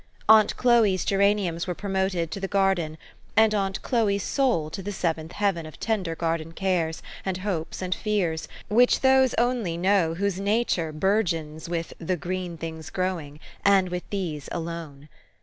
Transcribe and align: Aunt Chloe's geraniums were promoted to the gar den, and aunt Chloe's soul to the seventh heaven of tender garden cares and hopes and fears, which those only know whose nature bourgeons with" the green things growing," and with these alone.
Aunt 0.27 0.57
Chloe's 0.57 1.05
geraniums 1.05 1.67
were 1.67 1.75
promoted 1.75 2.31
to 2.31 2.39
the 2.39 2.47
gar 2.47 2.73
den, 2.73 2.97
and 3.37 3.53
aunt 3.53 3.79
Chloe's 3.83 4.23
soul 4.23 4.71
to 4.71 4.81
the 4.81 4.91
seventh 4.91 5.33
heaven 5.33 5.67
of 5.67 5.79
tender 5.79 6.15
garden 6.15 6.53
cares 6.53 7.03
and 7.23 7.37
hopes 7.37 7.83
and 7.83 7.93
fears, 7.93 8.47
which 8.67 9.01
those 9.01 9.35
only 9.35 9.77
know 9.77 10.15
whose 10.15 10.39
nature 10.39 10.91
bourgeons 10.91 11.69
with" 11.69 11.93
the 11.99 12.17
green 12.17 12.57
things 12.57 12.89
growing," 12.89 13.39
and 13.63 13.89
with 13.89 14.09
these 14.09 14.49
alone. 14.51 15.07